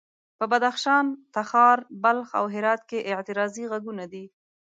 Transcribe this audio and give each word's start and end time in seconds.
په 0.37 0.45
بدخشان، 0.51 1.05
تخار، 1.35 1.77
بلخ 2.03 2.27
او 2.39 2.45
هرات 2.53 2.81
کې 2.89 3.07
اعتراضي 3.11 3.63
غږونه 3.71 4.05
دي. 4.13 4.25